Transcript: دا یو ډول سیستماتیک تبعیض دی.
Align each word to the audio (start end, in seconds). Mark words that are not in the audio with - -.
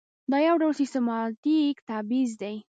دا 0.31 0.37
یو 0.47 0.55
ډول 0.61 0.73
سیستماتیک 0.81 1.75
تبعیض 1.89 2.31
دی. 2.41 2.55